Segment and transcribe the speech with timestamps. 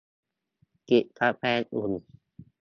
[0.89, 1.41] จิบกาแฟ
[1.73, 1.91] อุ่น